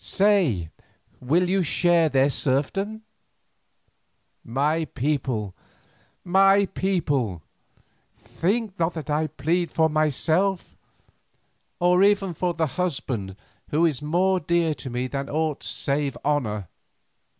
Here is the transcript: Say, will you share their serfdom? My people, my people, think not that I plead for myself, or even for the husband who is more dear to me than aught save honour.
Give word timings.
Say, 0.03 0.71
will 1.19 1.47
you 1.47 1.61
share 1.61 2.09
their 2.09 2.31
serfdom? 2.31 3.03
My 4.43 4.85
people, 4.85 5.55
my 6.23 6.65
people, 6.65 7.43
think 8.17 8.79
not 8.79 8.95
that 8.95 9.11
I 9.11 9.27
plead 9.27 9.69
for 9.69 9.89
myself, 9.89 10.75
or 11.79 12.01
even 12.01 12.33
for 12.33 12.55
the 12.55 12.65
husband 12.81 13.35
who 13.69 13.85
is 13.85 14.01
more 14.01 14.39
dear 14.39 14.73
to 14.73 14.89
me 14.89 15.05
than 15.05 15.29
aught 15.29 15.61
save 15.63 16.17
honour. 16.25 16.67